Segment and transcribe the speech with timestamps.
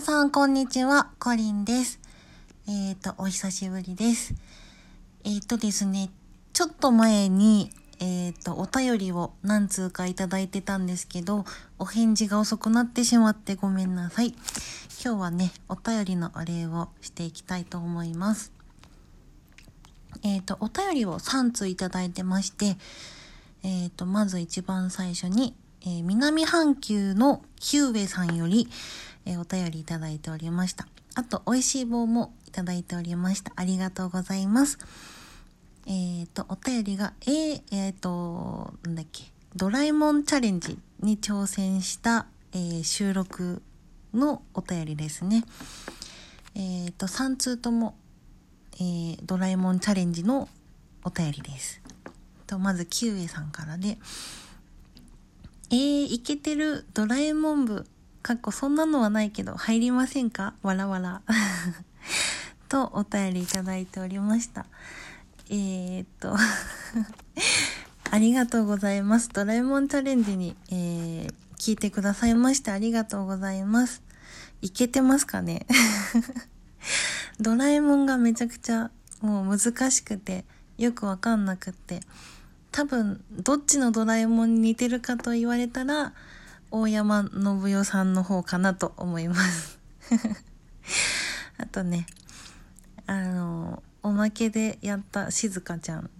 [0.00, 1.10] さん、こんにちは。
[1.18, 2.00] コリンです。
[2.68, 4.34] えっ、ー、と、お久しぶりです。
[5.24, 6.10] えっ、ー、とですね、
[6.52, 11.46] ちょっと前に、えっ、ー、と、お便りを何通かいただいてたんですけど、
[11.78, 14.34] お返事が遅くなってしまってごめんなさい。
[15.02, 18.52] 今日はね、お便りのお礼をしていきたいと思います。
[20.22, 22.76] えっ、と、お便りを3通いただいてまして、
[23.62, 25.54] えっ、と、まず一番最初に、
[25.86, 28.68] え南半球のキューベさんより、
[29.26, 30.86] えお便りいただいておりました。
[31.14, 33.52] あと、美味しい棒もいただいておりました。
[33.56, 34.78] ありがとうございます。
[35.86, 43.62] えっ、ー、と、お便りが、えー、えー、と、なんだっけ、ドラえもんチャレンジに挑戦した、えー、収録
[44.14, 45.44] のお便りですね。
[46.54, 47.96] えっ、と、3通とも、
[48.80, 50.48] え、ドラえもんチャレンジの
[51.02, 51.80] お便りです。
[52.46, 53.98] と、まず、キウエさんからで、
[55.70, 57.86] えー、イケてるドラえもん部、
[58.26, 60.54] かっこそんなのはないけど入りませんか？
[60.64, 61.22] わらわら。
[62.68, 64.66] とお便りいただいておりました。
[65.48, 66.34] えー、っと、
[68.10, 69.28] ありがとうございます。
[69.28, 74.02] ドラえもんチャレンジに、えー、聞いてくださいましてありがとうございます。
[74.60, 75.64] いけてますかね？
[77.38, 80.44] ドラえもんがめちゃくちゃもう難しくて
[80.78, 82.00] よくわかんなくって。
[82.72, 86.12] 多分どっちのドラえもんに似てるかと言われたら
[86.70, 89.78] 大山信代さんの方かなと思います。
[91.58, 92.06] あとね
[93.06, 96.10] あのおまけでやった静香ちゃん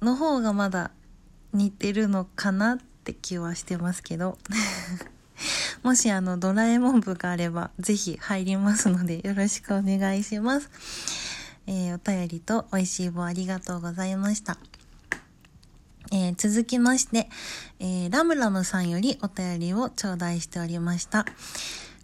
[0.00, 0.90] の方がまだ
[1.52, 4.38] 似てるのかなって気はしてますけど。
[5.82, 10.70] もしあのドラえもん部があればぜひ入りますのでよろしくお願いします、
[11.66, 14.56] えー、お便りと美味しい棒ありがとうございました。
[16.12, 17.28] えー、続きまして、
[17.80, 21.24] えー、ラムラムさんよりお便りを頂戴しておりました。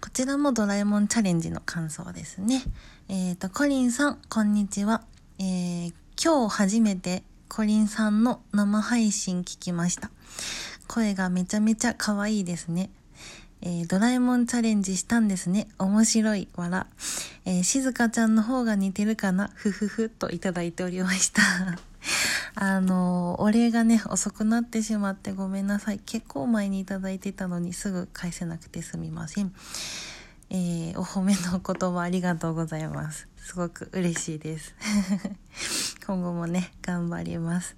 [0.00, 2.62] こちらもドラえもんチャレンジの感想ですね。
[3.08, 5.02] えっ、ー、と、コリンさん、こんにちは。
[5.40, 5.90] え
[6.22, 10.10] 今日初めてコリンさんの生配信聞きました。
[10.86, 12.90] 声がめちゃめちゃ可愛いですね。
[13.60, 15.66] えー、ドラえもんチャレンジしたんですね。
[15.78, 16.86] 面白い、わら。
[17.44, 21.42] えー、静香ちゃんの方が似てるかなふふふといただいておりました。
[22.58, 25.98] あの、お礼がね、遅くなってしまってごめんなさい。
[25.98, 29.52] 結構前にいただいてたのにすぐ返せなくてすみません。
[30.48, 33.28] えー、お褒めの言葉ありがとうございます。
[33.36, 34.74] すごく嬉しいです。
[36.06, 37.76] 今後もね、頑張ります。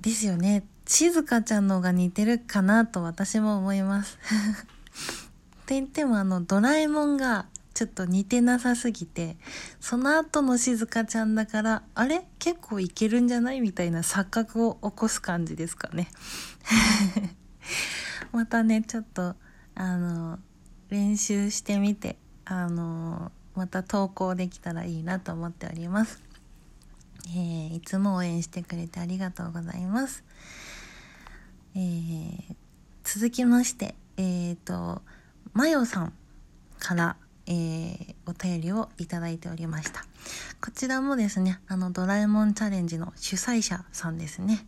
[0.00, 0.64] ですよね。
[0.86, 4.16] 静香ちゃんの方が似てるかなと私も思います。
[5.62, 7.46] って言ってもあの、ドラえもんが
[7.80, 9.38] ちょっと似てなさすぎて、
[9.80, 12.26] その後の静香ちゃんだから、あれ？
[12.38, 16.10] 結構いけるんじゃないみたいな錯覚を起こす感じですかね。
[18.32, 19.34] またね、ちょっと、
[19.74, 20.38] あの、
[20.90, 26.20] 練習してみて、あの、また投稿できたらいいなと思っております。
[27.28, 30.22] えー、いつも応援してくれてありがとうございます。
[31.74, 32.54] えー、
[33.04, 35.00] 続きまして、えっ、ー、と、
[35.54, 36.12] まよさん
[36.78, 37.16] から、
[37.50, 40.04] えー、お便りをいただいておりました。
[40.64, 44.64] こちらもですね、あの、ドラえもんチャレンジの主催者さんですね。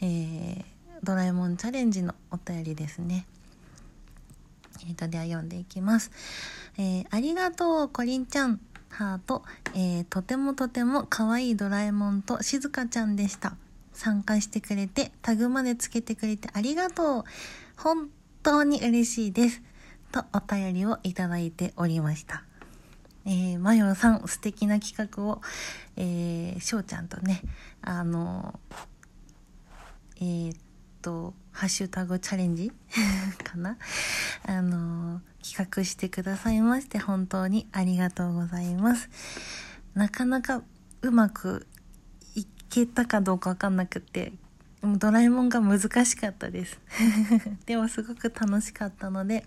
[0.00, 0.64] えー、
[1.02, 3.26] ドラえもんチャレンジのお便りですね。
[4.86, 6.10] えーと、では読んでいきます。
[6.78, 8.58] えー、ありがとう、コリンちゃん。
[8.88, 9.42] ハート、
[9.74, 13.56] えー、とてもとても可愛いドラえもんと静香ちゃんでした。
[13.92, 17.24] 参加してくれて、タグまでつけてくれてありがとう。
[17.76, 18.08] 本
[18.42, 19.62] 当に嬉しいです。
[20.14, 22.44] とお便りをいただいておりました。
[23.26, 25.40] えー、まよさん、素敵な企画を、
[25.96, 27.42] えー、しょうちゃんとね、
[27.82, 28.60] あの、
[30.18, 30.58] えー、っ
[31.02, 32.70] と、ハッシュタグチャレンジ
[33.42, 33.76] かな？
[34.46, 39.10] あの、企画してくださいまして、本当にありがとうございます。
[39.94, 40.62] なかなか
[41.02, 41.66] うまく
[42.36, 44.32] いけたかどうかわかんなくて、
[44.84, 46.78] ドラえもんが難しかったです。
[47.66, 49.44] でもすごく楽しかったので、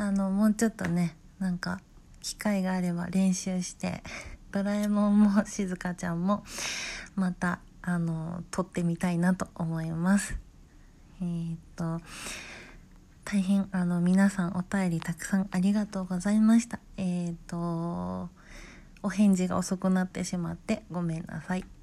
[0.00, 1.78] あの、もうちょっとね、なんか、
[2.22, 4.02] 機会があれば練習して、
[4.50, 6.42] ドラえもんも静香ちゃんも、
[7.16, 10.38] また、あの、撮ってみたいなと思います。
[11.20, 12.00] えー、っと、
[13.26, 16.80] 大変、あの、皆さんお便りたくさんありがとうございました。
[16.96, 18.30] えー、っと、
[19.02, 21.79] お返事が遅くなってしまってごめんなさい。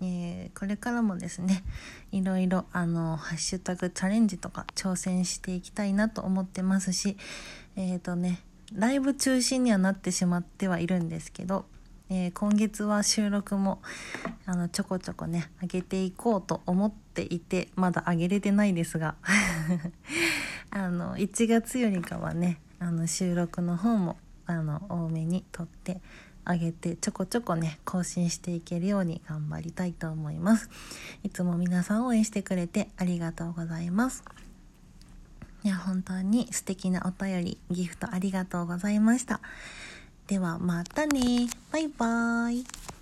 [0.00, 1.64] えー、これからもですね
[2.12, 7.16] いろいろあのハッシュタグチャレンジとか挑戦していきたいなと思ってますし
[7.76, 8.40] えっ、ー、とね
[8.72, 11.64] ライブ中心にはなってしまってはいるんですけど、
[12.10, 13.80] えー、今月は収録も
[14.46, 19.16] あのちょこちょこね上げていこうと思っていてまだ上げれてないですが
[20.70, 24.16] あの1月よりかはねあの収録の方も
[24.46, 26.00] あの多めに撮って
[26.48, 30.70] あげてちょこちょこね更新していけるように頑張りたいと思います。
[31.22, 34.24] いつも皆さん応援してくれてありがとうございます。
[35.62, 39.40] いや本当に素敵なお便りギフトありがとうございました。
[40.26, 41.48] ではまたね。
[41.70, 42.97] バイバーイ。